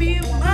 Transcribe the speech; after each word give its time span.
be 0.00 0.18
mine. 0.20 0.49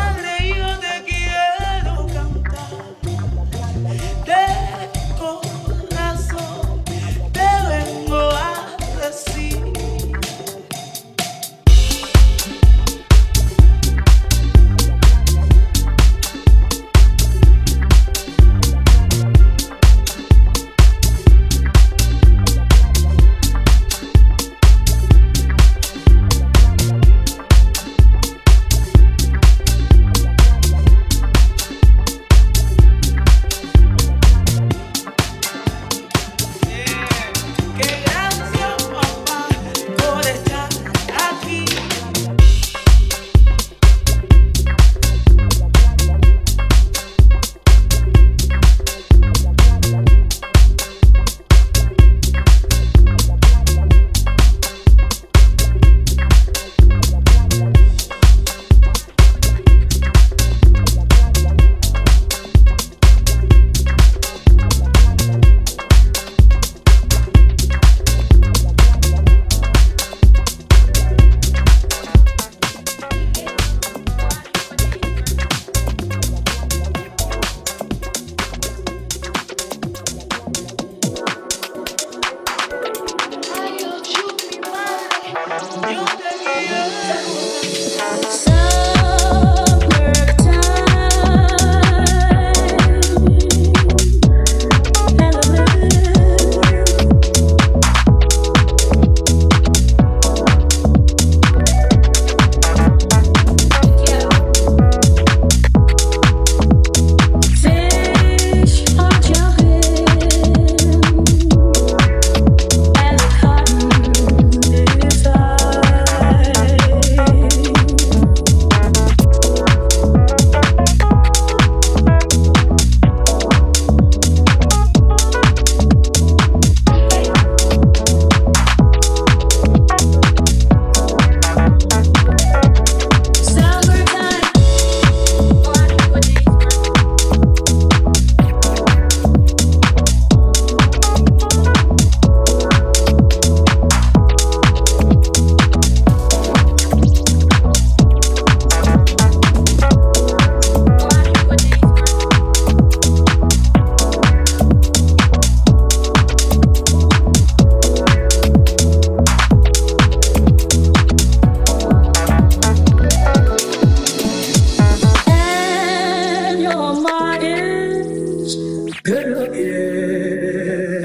good 169.07 169.29
looking. 169.39 170.97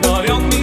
благословен 0.02 0.55